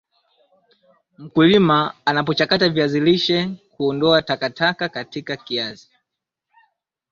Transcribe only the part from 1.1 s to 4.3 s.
mkulima anapochakata viazi lishe Kuondoa